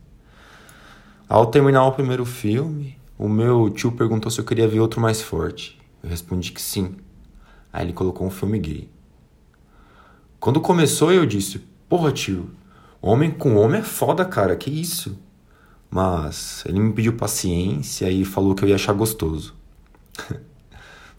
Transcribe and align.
Ao 1.28 1.44
terminar 1.44 1.84
o 1.84 1.92
primeiro 1.92 2.24
filme, 2.24 2.98
o 3.18 3.28
meu 3.28 3.68
tio 3.68 3.92
perguntou 3.92 4.30
se 4.30 4.40
eu 4.40 4.46
queria 4.46 4.66
ver 4.66 4.80
outro 4.80 4.98
mais 4.98 5.20
forte. 5.20 5.78
Eu 6.02 6.08
respondi 6.08 6.52
que 6.52 6.62
sim. 6.62 6.96
Aí 7.70 7.84
ele 7.84 7.92
colocou 7.92 8.26
um 8.26 8.30
filme 8.30 8.58
gay. 8.58 8.88
Quando 10.40 10.58
começou, 10.58 11.12
eu 11.12 11.26
disse: 11.26 11.58
Porra, 11.86 12.12
tio, 12.12 12.48
homem 13.02 13.30
com 13.30 13.56
homem 13.56 13.80
é 13.80 13.84
foda, 13.84 14.24
cara, 14.24 14.56
que 14.56 14.70
isso? 14.70 15.18
Mas 15.90 16.64
ele 16.64 16.80
me 16.80 16.94
pediu 16.94 17.12
paciência 17.12 18.10
e 18.10 18.24
falou 18.24 18.54
que 18.54 18.64
eu 18.64 18.68
ia 18.70 18.76
achar 18.76 18.94
gostoso. 18.94 19.54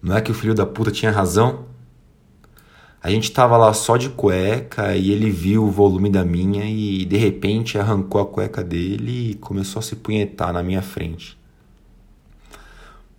Não 0.01 0.17
é 0.17 0.21
que 0.21 0.31
o 0.31 0.35
filho 0.35 0.55
da 0.55 0.65
puta 0.65 0.89
tinha 0.89 1.11
razão? 1.11 1.65
A 3.01 3.09
gente 3.09 3.31
tava 3.31 3.55
lá 3.55 3.73
só 3.73 3.95
de 3.95 4.09
cueca 4.09 4.95
e 4.95 5.11
ele 5.11 5.31
viu 5.31 5.63
o 5.63 5.71
volume 5.71 6.09
da 6.09 6.25
minha 6.25 6.65
e 6.65 7.05
de 7.05 7.15
repente 7.15 7.77
arrancou 7.77 8.19
a 8.19 8.25
cueca 8.25 8.61
dele 8.61 9.31
e 9.31 9.35
começou 9.35 9.79
a 9.79 9.83
se 9.83 9.95
punhetar 9.95 10.51
na 10.51 10.61
minha 10.61 10.81
frente. 10.81 11.37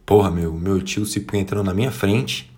Porra, 0.04 0.30
meu, 0.30 0.52
meu 0.52 0.82
tio 0.82 1.06
se 1.06 1.20
punhetando 1.20 1.62
na 1.62 1.72
minha 1.72 1.90
frente. 1.90 2.50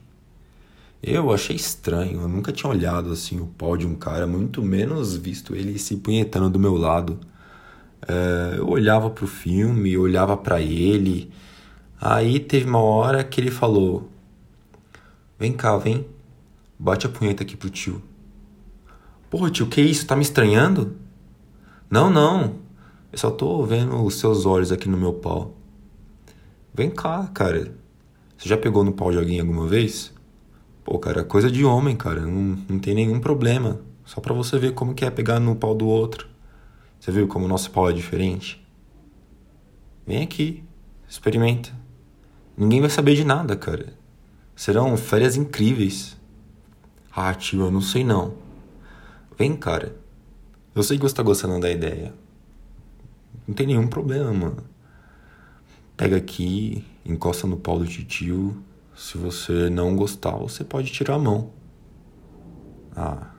Eu 1.03 1.33
achei 1.33 1.55
estranho, 1.55 2.23
eu 2.23 2.28
nunca 2.28 2.53
tinha 2.53 2.70
olhado 2.70 3.12
assim 3.12 3.39
o 3.41 3.47
pau 3.47 3.77
de 3.77 3.87
um 3.87 3.95
cara, 3.95 4.27
muito 4.27 4.62
menos 4.62 5.17
visto 5.17 5.55
ele 5.55 5.78
se 5.78 5.97
punhetando 5.97 6.50
do 6.50 6.59
meu 6.59 6.77
lado. 6.77 7.21
É, 8.09 8.59
eu 8.59 8.69
olhava 8.69 9.10
pro 9.10 9.27
filme, 9.27 9.97
olhava 9.97 10.37
para 10.37 10.60
ele. 10.60 11.31
Aí 12.00 12.41
teve 12.41 12.66
uma 12.69 12.81
hora 12.81 13.22
que 13.22 13.41
ele 13.41 13.50
falou: 13.50 14.09
Vem 15.39 15.53
cá, 15.53 15.77
vem. 15.77 16.06
Bate 16.82 17.06
a 17.06 17.09
punheta 17.09 17.44
aqui 17.44 17.56
pro 17.56 17.70
tio. 17.70 18.03
Porra, 19.31 19.53
tio, 19.53 19.69
que 19.69 19.81
isso? 19.81 20.04
Tá 20.04 20.16
me 20.16 20.22
estranhando? 20.22 20.97
Não, 21.88 22.10
não. 22.10 22.56
Eu 23.12 23.19
só 23.19 23.31
tô 23.31 23.65
vendo 23.65 24.04
os 24.04 24.16
seus 24.16 24.44
olhos 24.44 24.72
aqui 24.72 24.88
no 24.88 24.98
meu 24.98 25.12
pau. 25.12 25.56
Vem 26.75 26.91
cá, 26.91 27.31
cara. 27.32 27.72
Você 28.37 28.48
já 28.48 28.56
pegou 28.56 28.82
no 28.82 28.92
pau 28.92 29.12
de 29.12 29.19
alguém 29.19 29.38
alguma 29.38 29.69
vez? 29.69 30.12
Pô, 30.82 30.98
cara, 30.98 31.21
é 31.21 31.25
coisa 31.25 31.48
de 31.48 31.65
homem, 31.65 31.94
cara. 31.94 32.22
Não, 32.22 32.59
não 32.69 32.81
tem 32.81 32.97
nenhum 32.97 33.21
problema. 33.21 33.81
Só 34.04 34.21
pra 34.21 34.34
você 34.34 34.59
ver 34.59 34.75
como 34.75 34.92
que 34.92 35.04
é 35.04 35.10
pegar 35.10 35.38
no 35.38 35.54
pau 35.54 35.76
do 35.76 35.87
outro. 35.87 36.26
Você 36.98 37.12
viu 37.12 37.28
como 37.28 37.44
o 37.44 37.48
nosso 37.48 37.71
pau 37.71 37.88
é 37.88 37.92
diferente? 37.92 38.60
Vem 40.04 40.21
aqui. 40.21 40.65
Experimenta. 41.09 41.71
Ninguém 42.56 42.81
vai 42.81 42.91
saber 42.91 43.15
de 43.15 43.22
nada, 43.22 43.54
cara. 43.54 43.97
Serão 44.56 44.97
férias 44.97 45.37
incríveis. 45.37 46.21
Ah, 47.15 47.34
tio, 47.34 47.61
eu 47.61 47.71
não 47.71 47.83
sei 47.83 48.03
não. 48.03 48.34
Vem, 49.37 49.55
cara. 49.55 49.95
Eu 50.75 50.83
sei 50.83 50.97
que 50.97 51.03
você 51.03 51.15
tá 51.15 51.23
gostando 51.23 51.61
da 51.61 51.71
ideia. 51.71 52.15
Não 53.47 53.55
tem 53.55 53.67
nenhum 53.67 53.87
problema. 53.87 54.56
Pega 55.95 56.17
aqui, 56.17 56.83
encosta 57.05 57.47
no 57.47 57.59
pau 57.59 57.78
do 57.78 57.87
tio. 57.87 58.62
Se 58.97 59.19
você 59.19 59.69
não 59.69 59.95
gostar, 59.95 60.37
você 60.37 60.65
pode 60.65 60.91
tirar 60.91 61.17
a 61.17 61.19
mão. 61.19 61.51
Ah. 62.97 63.31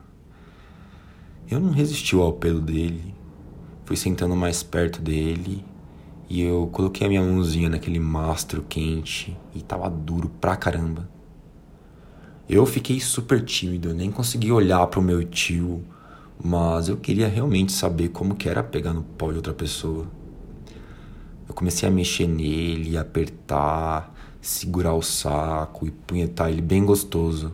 Eu 1.50 1.60
não 1.60 1.72
resisti 1.72 2.16
ao 2.16 2.30
apelo 2.30 2.62
dele. 2.62 3.16
Fui 3.86 3.98
sentando 3.98 4.36
mais 4.36 4.62
perto 4.62 5.02
dele 5.02 5.66
e 6.30 6.42
eu 6.42 6.70
coloquei 6.72 7.08
a 7.08 7.10
minha 7.10 7.22
mãozinha 7.22 7.70
naquele 7.70 8.00
mastro 8.00 8.64
quente 8.70 9.36
e 9.54 9.62
tava 9.62 9.90
duro 9.90 10.30
pra 10.30 10.56
caramba. 10.56 11.10
Eu 12.48 12.66
fiquei 12.66 13.00
super 13.00 13.44
tímido, 13.44 13.94
nem 13.94 14.12
consegui 14.12 14.52
olhar 14.52 14.86
para 14.88 15.00
o 15.00 15.04
meu 15.04 15.24
tio, 15.24 15.82
mas 16.44 16.90
eu 16.90 16.98
queria 16.98 17.28
realmente 17.28 17.72
saber 17.72 18.10
como 18.10 18.36
que 18.36 18.50
era 18.50 18.62
pegar 18.62 18.94
no 18.94 19.04
pau 19.04 19.32
de 19.32 19.38
outra 19.38 19.54
pessoa. 19.54 20.06
Eu 21.48 21.54
comecei 21.54 21.88
a 21.88 21.92
mexer 21.92 22.28
nele, 22.28 22.98
apertar, 22.98 24.14
segurar 24.42 24.94
o 24.94 25.02
saco 25.02 25.88
e 25.88 25.92
punhetar 25.92 26.50
ele 26.50 26.62
bem 26.62 26.86
gostoso. 26.86 27.54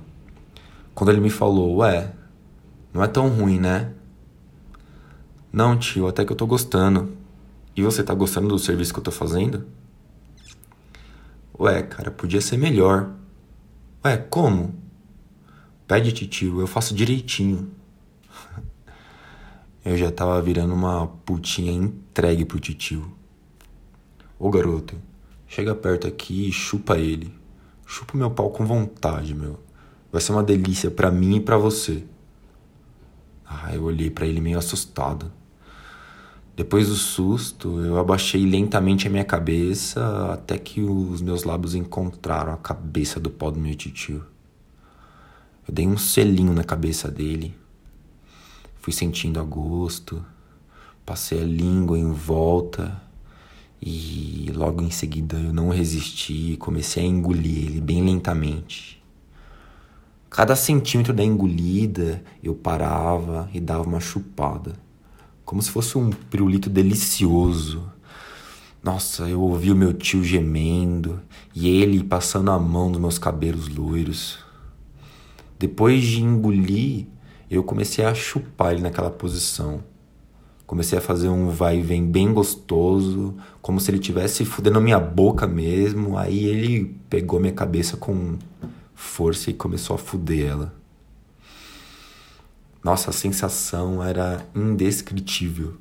Quando 0.95 1.11
ele 1.11 1.21
me 1.21 1.29
falou, 1.29 1.77
ué, 1.77 2.11
não 2.91 3.03
é 3.03 3.07
tão 3.07 3.29
ruim, 3.29 3.59
né? 3.59 3.93
Não, 5.53 5.77
tio, 5.77 6.07
até 6.07 6.25
que 6.25 6.31
eu 6.31 6.35
tô 6.35 6.47
gostando. 6.47 7.13
E 7.75 7.83
você 7.83 8.03
tá 8.03 8.13
gostando 8.13 8.47
do 8.47 8.57
serviço 8.57 8.91
que 8.91 8.99
eu 8.99 9.03
tô 9.03 9.11
fazendo? 9.11 9.65
Ué, 11.59 11.83
cara, 11.83 12.09
podia 12.09 12.41
ser 12.41 12.57
melhor. 12.57 13.18
Ué, 14.03 14.15
como? 14.15 14.73
Pede, 15.85 16.13
tio, 16.25 16.61
eu 16.61 16.67
faço 16.67 16.95
direitinho. 16.95 17.71
Eu 19.83 19.97
já 19.97 20.11
tava 20.11 20.41
virando 20.41 20.73
uma 20.73 21.07
putinha 21.07 21.71
entregue 21.71 22.45
pro 22.45 22.59
titio. 22.59 23.11
Ô 24.37 24.49
garoto, 24.49 24.95
chega 25.47 25.73
perto 25.73 26.05
aqui 26.05 26.47
e 26.47 26.51
chupa 26.51 26.97
ele. 26.97 27.33
Chupa 27.85 28.17
meu 28.17 28.29
pau 28.29 28.51
com 28.51 28.65
vontade, 28.65 29.33
meu. 29.33 29.59
Vai 30.11 30.21
ser 30.21 30.31
uma 30.31 30.43
delícia 30.43 30.91
para 30.91 31.09
mim 31.09 31.37
e 31.37 31.41
para 31.41 31.57
você. 31.57 32.03
Ah, 33.45 33.73
eu 33.73 33.83
olhei 33.83 34.09
para 34.09 34.27
ele 34.27 34.39
meio 34.39 34.59
assustado. 34.59 35.31
Depois 36.59 36.89
do 36.89 36.95
susto, 36.95 37.79
eu 37.79 37.97
abaixei 37.97 38.45
lentamente 38.45 39.07
a 39.07 39.09
minha 39.09 39.23
cabeça 39.23 40.33
até 40.33 40.57
que 40.57 40.81
os 40.81 41.21
meus 41.21 41.45
lábios 41.45 41.73
encontraram 41.73 42.51
a 42.51 42.57
cabeça 42.57 43.17
do 43.17 43.29
pau 43.29 43.49
do 43.49 43.57
meu 43.57 43.73
tio. 43.75 44.25
Eu 45.65 45.73
dei 45.73 45.87
um 45.87 45.97
selinho 45.97 46.51
na 46.51 46.65
cabeça 46.65 47.09
dele, 47.09 47.55
fui 48.81 48.91
sentindo 48.91 49.39
a 49.39 49.43
gosto, 49.43 50.21
passei 51.05 51.39
a 51.39 51.45
língua 51.45 51.97
em 51.97 52.11
volta 52.11 53.01
e 53.81 54.51
logo 54.53 54.81
em 54.81 54.91
seguida 54.91 55.37
eu 55.37 55.53
não 55.53 55.69
resisti 55.69 56.51
e 56.51 56.57
comecei 56.57 57.05
a 57.05 57.07
engolir 57.07 57.67
ele 57.69 57.79
bem 57.79 58.03
lentamente. 58.03 59.01
Cada 60.29 60.57
centímetro 60.57 61.13
da 61.13 61.23
engolida 61.23 62.21
eu 62.43 62.53
parava 62.53 63.49
e 63.53 63.61
dava 63.61 63.83
uma 63.83 64.01
chupada 64.01 64.88
como 65.49 65.63
se 65.63 65.71
fosse 65.71 65.97
um 65.97 66.11
pirulito 66.11 66.69
delicioso. 66.69 67.91
Nossa, 68.83 69.27
eu 69.27 69.41
ouvi 69.41 69.71
o 69.71 69.75
meu 69.75 69.91
tio 69.93 70.23
gemendo 70.23 71.19
e 71.55 71.67
ele 71.67 72.03
passando 72.03 72.51
a 72.51 72.59
mão 72.59 72.87
nos 72.91 72.99
meus 72.99 73.17
cabelos 73.17 73.67
loiros. 73.67 74.37
Depois 75.57 76.03
de 76.03 76.21
engolir, 76.21 77.07
eu 77.49 77.63
comecei 77.63 78.05
a 78.05 78.13
chupar 78.13 78.73
ele 78.73 78.83
naquela 78.83 79.09
posição. 79.09 79.83
Comecei 80.67 80.99
a 80.99 81.01
fazer 81.01 81.29
um 81.29 81.49
vai 81.49 81.79
e 81.79 81.81
vem 81.81 82.05
bem 82.05 82.31
gostoso, 82.31 83.33
como 83.59 83.79
se 83.79 83.89
ele 83.89 83.97
tivesse 83.97 84.45
fudendo 84.45 84.79
minha 84.79 84.99
boca 84.99 85.47
mesmo. 85.47 86.15
Aí 86.15 86.45
ele 86.45 86.95
pegou 87.09 87.39
minha 87.39 87.53
cabeça 87.53 87.97
com 87.97 88.37
força 88.93 89.49
e 89.49 89.53
começou 89.55 89.95
a 89.95 89.97
fuder 89.97 90.47
ela. 90.47 90.78
Nossa, 92.83 93.09
a 93.09 93.13
sensação 93.13 94.01
era 94.01 94.45
indescritível. 94.55 95.75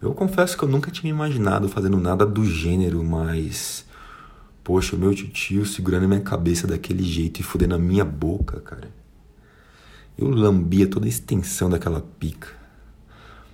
Eu 0.00 0.14
confesso 0.14 0.56
que 0.56 0.62
eu 0.62 0.68
nunca 0.68 0.90
tinha 0.90 1.10
imaginado 1.10 1.68
fazendo 1.68 1.96
nada 1.96 2.24
do 2.24 2.44
gênero, 2.44 3.02
mas. 3.02 3.84
Poxa, 4.62 4.94
o 4.94 4.98
meu 4.98 5.14
tio 5.14 5.64
segurando 5.64 6.08
minha 6.08 6.20
cabeça 6.20 6.66
daquele 6.66 7.02
jeito 7.02 7.40
e 7.40 7.42
fudendo 7.42 7.74
a 7.74 7.78
minha 7.78 8.04
boca, 8.04 8.60
cara. 8.60 8.90
Eu 10.18 10.28
lambia 10.28 10.86
toda 10.86 11.06
a 11.06 11.08
extensão 11.08 11.68
daquela 11.68 12.00
pica. 12.18 12.48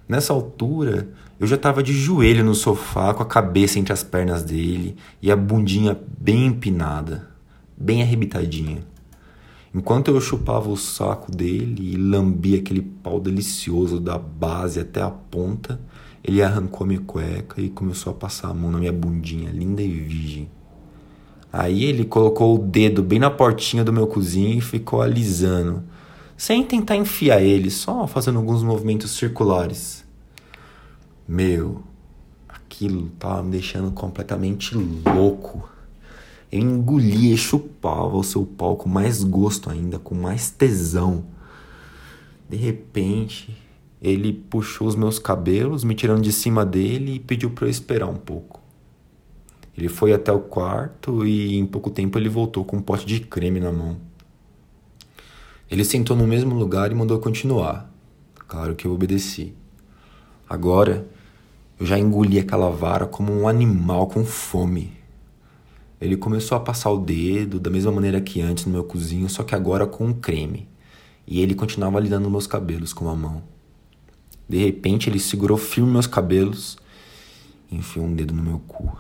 Nessa 0.09 0.33
altura, 0.33 1.09
eu 1.41 1.47
já 1.47 1.57
estava 1.57 1.83
de 1.83 1.93
joelho 1.93 2.45
no 2.45 2.55
sofá, 2.55 3.15
com 3.15 3.23
a 3.23 3.27
cabeça 3.27 3.79
entre 3.79 3.93
as 3.93 4.03
pernas 4.03 4.43
dele 4.43 4.97
e 5.21 5.31
a 5.31 5.37
bundinha 5.37 5.99
bem 6.19 6.47
empinada, 6.47 7.29
bem 7.77 8.03
arrebitadinha. 8.03 8.85
Enquanto 9.75 10.09
eu 10.09 10.21
chupava 10.21 10.69
o 10.69 10.77
saco 10.77 11.35
dele 11.35 11.95
e 11.95 11.97
lambia 11.97 12.59
aquele 12.59 12.83
pau 12.83 13.19
delicioso 13.19 13.99
da 13.99 14.19
base 14.19 14.79
até 14.79 15.01
a 15.01 15.11
ponta, 15.11 15.81
ele 16.23 16.43
arrancou 16.43 16.87
minha 16.87 17.01
cueca 17.01 17.61
e 17.61 17.71
começou 17.71 18.13
a 18.13 18.17
passar 18.17 18.49
a 18.49 18.55
mão 18.55 18.71
na 18.71 18.79
minha 18.79 18.93
bundinha, 18.93 19.51
linda 19.51 19.81
e 19.81 19.89
virgem. 19.89 20.51
Aí 21.51 21.85
ele 21.85 22.05
colocou 22.05 22.55
o 22.55 22.59
dedo 22.59 23.03
bem 23.03 23.19
na 23.19 23.31
portinha 23.31 23.83
do 23.83 23.93
meu 23.93 24.07
cozinho 24.07 24.57
e 24.57 24.61
ficou 24.61 25.01
alisando, 25.01 25.83
sem 26.37 26.63
tentar 26.65 26.97
enfiar 26.97 27.43
ele, 27.43 27.71
só 27.71 28.07
fazendo 28.07 28.39
alguns 28.39 28.63
movimentos 28.63 29.13
circulares. 29.13 30.05
Meu, 31.27 31.83
aquilo 32.47 33.09
tava 33.19 33.43
me 33.43 33.51
deixando 33.51 33.91
completamente 33.91 34.75
louco. 34.75 35.69
Eu 36.53 37.01
e 37.01 37.35
chupava 37.35 38.15
o 38.15 38.23
seu 38.23 38.45
pau 38.45 38.77
com 38.77 38.87
mais 38.87 39.25
gosto 39.25 39.71
ainda, 39.71 39.99
com 39.99 40.15
mais 40.15 40.51
tesão. 40.51 41.25
De 42.47 42.59
repente, 42.59 43.57
ele 44.03 44.35
puxou 44.35 44.87
os 44.87 44.95
meus 44.95 45.19
cabelos, 45.19 45.83
me 45.83 45.95
tirando 45.95 46.21
de 46.21 46.31
cima 46.31 46.67
dele 46.67 47.15
e 47.15 47.19
pediu 47.19 47.49
para 47.51 47.65
eu 47.65 47.71
esperar 47.71 48.07
um 48.07 48.17
pouco. 48.17 48.61
Ele 49.75 49.89
foi 49.89 50.13
até 50.13 50.31
o 50.31 50.41
quarto 50.41 51.27
e 51.27 51.57
em 51.57 51.65
pouco 51.65 51.89
tempo 51.89 52.19
ele 52.19 52.29
voltou 52.29 52.67
com 52.67 52.77
um 52.77 52.83
pote 52.83 53.07
de 53.07 53.21
creme 53.21 53.59
na 53.59 53.73
mão. 53.73 53.97
Ele 55.71 55.87
sentou 55.87 56.15
no 56.15 56.27
mesmo 56.27 56.55
lugar 56.55 56.93
e 56.93 56.95
mandou 56.95 57.19
continuar. 57.19 57.91
Claro 58.47 58.75
que 58.75 58.87
eu 58.87 58.93
obedeci. 58.93 59.55
Agora, 60.47 61.09
eu 61.81 61.87
já 61.87 61.99
engoli 61.99 62.39
aquela 62.39 62.69
vara 62.69 63.07
como 63.07 63.33
um 63.33 63.49
animal 63.49 64.07
com 64.07 64.23
fome. 64.23 65.02
Ele 66.03 66.17
começou 66.17 66.59
a 66.59 66.61
passar 66.61 66.91
o 66.91 66.99
dedo 66.99 67.61
da 67.61 67.71
mesma 67.71 67.93
maneira 67.93 68.21
que 68.21 68.41
antes 68.41 68.67
no 68.67 68.73
meu 68.73 68.83
cozinho, 68.83 69.31
só 69.31 69.45
que 69.45 69.55
agora 69.55 69.87
com 69.87 70.07
um 70.07 70.13
creme. 70.13 70.69
E 71.25 71.41
ele 71.41 71.55
continuava 71.55 72.01
lidando 72.01 72.29
meus 72.29 72.45
cabelos 72.45 72.93
com 72.93 73.09
a 73.09 73.15
mão. 73.15 73.41
De 74.49 74.57
repente 74.57 75.09
ele 75.09 75.21
segurou 75.21 75.57
firme 75.57 75.93
meus 75.93 76.09
cabelos 76.09 76.77
e 77.71 77.77
enfiou 77.77 78.05
um 78.05 78.15
dedo 78.17 78.35
no 78.35 78.43
meu 78.43 78.59
cu. 78.67 78.99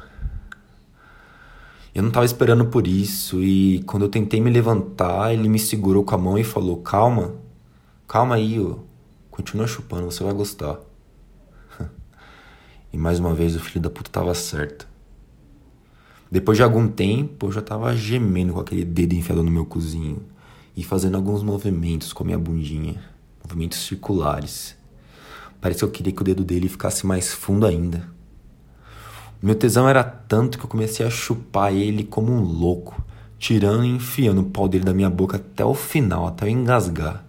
Eu 1.92 2.02
não 2.02 2.10
estava 2.10 2.24
esperando 2.24 2.66
por 2.66 2.86
isso 2.86 3.42
e 3.42 3.82
quando 3.82 4.04
eu 4.04 4.08
tentei 4.08 4.40
me 4.40 4.48
levantar, 4.48 5.34
ele 5.34 5.48
me 5.48 5.58
segurou 5.58 6.04
com 6.04 6.14
a 6.14 6.18
mão 6.18 6.38
e 6.38 6.44
falou: 6.44 6.76
"Calma. 6.82 7.34
Calma 8.06 8.36
aí, 8.36 8.60
ó. 8.60 8.76
Continua 9.28 9.66
chupando, 9.66 10.04
você 10.04 10.22
vai 10.22 10.32
gostar." 10.32 10.78
e 12.92 12.96
mais 12.96 13.18
uma 13.18 13.34
vez 13.34 13.56
o 13.56 13.60
filho 13.60 13.80
da 13.80 13.90
puta 13.90 14.08
estava 14.08 14.32
certo. 14.34 14.91
Depois 16.32 16.56
de 16.56 16.64
algum 16.64 16.88
tempo, 16.88 17.48
eu 17.48 17.52
já 17.52 17.60
tava 17.60 17.94
gemendo 17.94 18.54
com 18.54 18.60
aquele 18.60 18.86
dedo 18.86 19.12
enfiado 19.12 19.42
no 19.42 19.50
meu 19.50 19.66
cozinho 19.66 20.22
e 20.74 20.82
fazendo 20.82 21.14
alguns 21.14 21.42
movimentos 21.42 22.10
com 22.14 22.22
a 22.22 22.26
minha 22.26 22.38
bundinha, 22.38 23.02
movimentos 23.44 23.80
circulares. 23.80 24.74
Parece 25.60 25.80
que 25.80 25.84
eu 25.84 25.90
queria 25.90 26.10
que 26.10 26.22
o 26.22 26.24
dedo 26.24 26.42
dele 26.42 26.70
ficasse 26.70 27.06
mais 27.06 27.34
fundo 27.34 27.66
ainda. 27.66 28.08
Meu 29.42 29.54
tesão 29.54 29.86
era 29.86 30.02
tanto 30.02 30.56
que 30.56 30.64
eu 30.64 30.70
comecei 30.70 31.04
a 31.04 31.10
chupar 31.10 31.70
ele 31.70 32.02
como 32.02 32.32
um 32.32 32.40
louco, 32.40 33.04
tirando 33.38 33.84
e 33.84 33.90
enfiando 33.90 34.40
o 34.40 34.46
pau 34.46 34.66
dele 34.66 34.84
da 34.84 34.94
minha 34.94 35.10
boca 35.10 35.36
até 35.36 35.66
o 35.66 35.74
final, 35.74 36.26
até 36.26 36.46
eu 36.46 36.48
engasgar, 36.48 37.26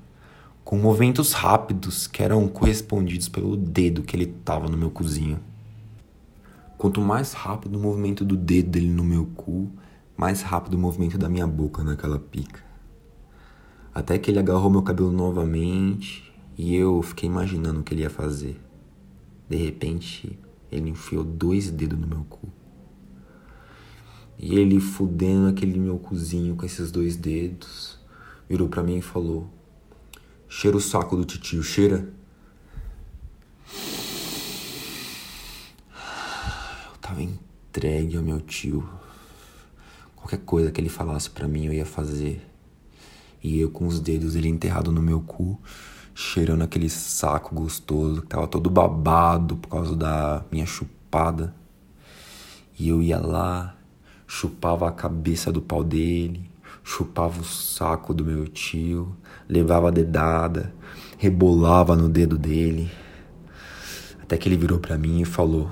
com 0.63 0.77
movimentos 0.77 1.33
rápidos 1.33 2.07
que 2.07 2.23
eram 2.23 2.47
correspondidos 2.47 3.27
pelo 3.27 3.57
dedo 3.57 4.01
que 4.01 4.15
ele 4.15 4.27
tava 4.27 4.69
no 4.69 4.77
meu 4.77 4.89
cozinho. 4.89 5.41
Quanto 6.83 6.99
mais 6.99 7.31
rápido 7.31 7.77
o 7.77 7.81
movimento 7.81 8.25
do 8.25 8.35
dedo 8.35 8.71
dele 8.71 8.89
no 8.89 9.05
meu 9.05 9.25
cu, 9.25 9.71
mais 10.17 10.41
rápido 10.41 10.73
o 10.73 10.77
movimento 10.77 11.17
da 11.17 11.29
minha 11.29 11.47
boca 11.47 11.81
naquela 11.81 12.19
pica. 12.19 12.61
Até 13.95 14.19
que 14.19 14.29
ele 14.29 14.37
agarrou 14.37 14.69
meu 14.69 14.81
cabelo 14.81 15.09
novamente 15.09 16.29
e 16.57 16.75
eu 16.75 17.01
fiquei 17.01 17.29
imaginando 17.29 17.79
o 17.79 17.83
que 17.83 17.93
ele 17.93 18.01
ia 18.01 18.09
fazer. 18.09 18.59
De 19.47 19.55
repente, 19.55 20.37
ele 20.69 20.89
enfiou 20.89 21.23
dois 21.23 21.71
dedos 21.71 21.97
no 21.97 22.05
meu 22.05 22.25
cu. 22.25 22.49
E 24.37 24.53
ele 24.59 24.81
fudendo 24.81 25.47
aquele 25.47 25.79
meu 25.79 25.97
cozinho 25.97 26.53
com 26.57 26.65
esses 26.65 26.91
dois 26.91 27.15
dedos, 27.15 27.97
virou 28.49 28.67
para 28.67 28.83
mim 28.83 28.97
e 28.97 29.01
falou: 29.01 29.47
Cheira 30.49 30.75
o 30.75 30.81
saco 30.81 31.15
do 31.15 31.23
titio, 31.23 31.63
cheira. 31.63 32.13
Tava 37.13 37.21
entregue 37.21 38.17
ao 38.17 38.23
meu 38.23 38.41
tio. 38.41 38.89
Qualquer 40.15 40.39
coisa 40.39 40.71
que 40.71 40.81
ele 40.81 40.89
falasse 40.89 41.29
para 41.29 41.47
mim 41.47 41.65
eu 41.67 41.73
ia 41.73 41.85
fazer. 41.85 42.41
E 43.43 43.59
eu 43.59 43.69
com 43.69 43.85
os 43.85 43.99
dedos 43.99 44.35
ele 44.35 44.47
enterrado 44.47 44.91
no 44.91 45.01
meu 45.01 45.21
cu, 45.21 45.59
cheirando 46.15 46.63
aquele 46.63 46.89
saco 46.89 47.53
gostoso 47.53 48.21
que 48.21 48.27
tava 48.27 48.47
todo 48.47 48.69
babado 48.69 49.57
por 49.57 49.69
causa 49.69 49.95
da 49.95 50.43
minha 50.51 50.65
chupada. 50.65 51.53
E 52.79 52.89
eu 52.89 53.01
ia 53.01 53.19
lá, 53.19 53.75
chupava 54.25 54.87
a 54.87 54.91
cabeça 54.91 55.51
do 55.51 55.61
pau 55.61 55.83
dele, 55.83 56.49
chupava 56.83 57.41
o 57.41 57.45
saco 57.45 58.13
do 58.13 58.25
meu 58.25 58.47
tio, 58.47 59.15
levava 59.47 59.89
a 59.89 59.91
dedada, 59.91 60.73
rebolava 61.17 61.95
no 61.95 62.09
dedo 62.09 62.37
dele. 62.39 62.89
Até 64.19 64.37
que 64.37 64.49
ele 64.49 64.57
virou 64.57 64.79
para 64.79 64.97
mim 64.97 65.21
e 65.21 65.25
falou: 65.25 65.69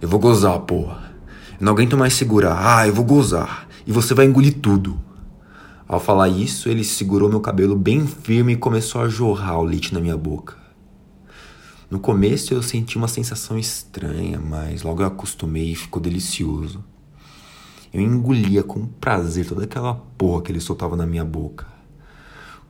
eu 0.00 0.08
vou 0.08 0.18
gozar, 0.18 0.58
porra. 0.60 1.12
Eu 1.58 1.64
não 1.64 1.72
aguento 1.72 1.96
mais 1.96 2.14
segurar. 2.14 2.78
Ah, 2.78 2.86
eu 2.86 2.94
vou 2.94 3.04
gozar. 3.04 3.68
E 3.86 3.92
você 3.92 4.14
vai 4.14 4.26
engolir 4.26 4.58
tudo. 4.60 4.98
Ao 5.86 5.98
falar 5.98 6.28
isso, 6.28 6.68
ele 6.68 6.84
segurou 6.84 7.28
meu 7.28 7.40
cabelo 7.40 7.76
bem 7.76 8.06
firme 8.06 8.52
e 8.52 8.56
começou 8.56 9.00
a 9.00 9.08
jorrar 9.08 9.58
o 9.58 9.64
leite 9.64 9.92
na 9.92 10.00
minha 10.00 10.16
boca. 10.16 10.56
No 11.90 11.98
começo 11.98 12.54
eu 12.54 12.62
senti 12.62 12.96
uma 12.96 13.08
sensação 13.08 13.58
estranha, 13.58 14.38
mas 14.38 14.82
logo 14.82 15.02
eu 15.02 15.06
acostumei 15.06 15.72
e 15.72 15.74
ficou 15.74 16.00
delicioso. 16.00 16.84
Eu 17.92 18.00
engolia 18.00 18.62
com 18.62 18.86
prazer 18.86 19.44
toda 19.44 19.64
aquela 19.64 19.94
porra 20.16 20.42
que 20.42 20.52
ele 20.52 20.60
soltava 20.60 20.94
na 20.94 21.04
minha 21.04 21.24
boca. 21.24 21.66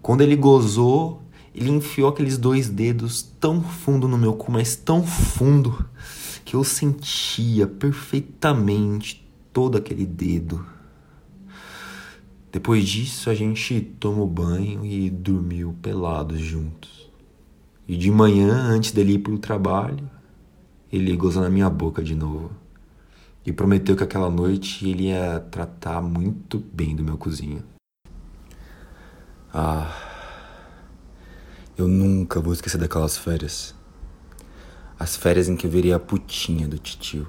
Quando 0.01 0.23
ele 0.23 0.35
gozou, 0.35 1.23
ele 1.55 1.69
enfiou 1.69 2.09
aqueles 2.09 2.39
dois 2.39 2.71
dedos 2.71 3.21
tão 3.39 3.63
fundo 3.63 4.09
no 4.09 4.17
meu 4.17 4.33
cu, 4.33 4.51
mas 4.51 4.75
tão 4.75 5.05
fundo, 5.05 5.85
que 6.50 6.57
eu 6.57 6.64
sentia 6.64 7.64
perfeitamente 7.64 9.25
todo 9.52 9.78
aquele 9.78 10.04
dedo. 10.04 10.66
Depois 12.50 12.88
disso, 12.88 13.30
a 13.30 13.35
gente 13.37 13.80
tomou 14.00 14.26
banho 14.26 14.85
e 14.85 15.09
dormiu 15.09 15.76
pelados 15.80 16.40
juntos. 16.40 17.09
E 17.87 17.97
de 17.97 18.11
manhã, 18.11 18.52
antes 18.52 18.90
dele 18.90 19.12
ir 19.12 19.21
para 19.21 19.33
o 19.33 19.38
trabalho, 19.38 20.11
ele 20.92 21.16
gozou 21.16 21.40
na 21.40 21.49
minha 21.49 21.71
boca 21.71 22.02
de 22.02 22.16
novo. 22.16 22.50
E 23.47 23.52
prometeu 23.52 23.95
que 23.95 24.02
aquela 24.02 24.28
noite 24.28 24.88
ele 24.88 25.04
ia 25.04 25.38
tratar 25.52 26.02
muito 26.02 26.59
bem 26.59 26.97
do 26.97 27.04
meu 27.04 27.16
cozinho. 27.16 27.62
Ah, 29.54 29.97
eu 31.78 31.87
nunca 31.87 32.40
vou 32.40 32.52
esquecer 32.52 32.78
daquelas 32.78 33.16
férias. 33.16 33.73
As 35.00 35.16
férias 35.16 35.49
em 35.49 35.57
que 35.57 35.66
eu 35.66 35.71
a 35.97 35.99
putinha 35.99 36.69
do 36.69 36.78
titio. 36.78 37.26